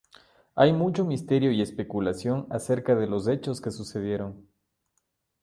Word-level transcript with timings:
Hay 0.55 0.73
mucho 0.73 1.05
misterio 1.05 1.51
y 1.51 1.61
especulación 1.61 2.47
acerca 2.49 2.95
de 2.95 3.05
los 3.05 3.27
hechos 3.27 3.61
que 3.61 3.69
sucedieron. 3.69 4.47